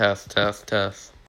[0.00, 1.12] Test, test, test.